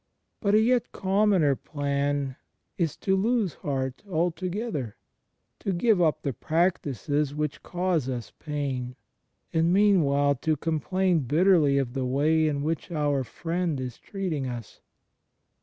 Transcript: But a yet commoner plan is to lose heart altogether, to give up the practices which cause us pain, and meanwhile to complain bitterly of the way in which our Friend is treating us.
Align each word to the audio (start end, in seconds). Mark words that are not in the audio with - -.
But 0.39 0.55
a 0.55 0.59
yet 0.59 0.91
commoner 0.91 1.55
plan 1.55 2.35
is 2.75 2.97
to 3.05 3.15
lose 3.15 3.53
heart 3.61 4.01
altogether, 4.09 4.95
to 5.59 5.71
give 5.71 6.01
up 6.01 6.23
the 6.23 6.33
practices 6.33 7.35
which 7.35 7.61
cause 7.61 8.09
us 8.09 8.31
pain, 8.39 8.95
and 9.53 9.71
meanwhile 9.71 10.33
to 10.37 10.57
complain 10.57 11.19
bitterly 11.19 11.77
of 11.77 11.93
the 11.93 12.03
way 12.07 12.47
in 12.47 12.63
which 12.63 12.89
our 12.89 13.23
Friend 13.23 13.79
is 13.79 13.99
treating 13.99 14.47
us. 14.47 14.81